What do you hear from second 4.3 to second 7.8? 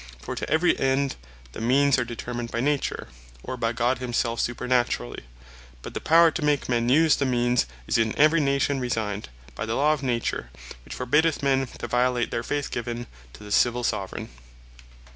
supernaturally: but the Power to make men use the Means,